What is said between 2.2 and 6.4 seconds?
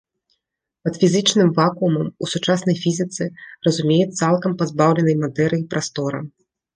у сучаснай фізіцы разумеюць цалкам пазбаўленай матэрыі прастора.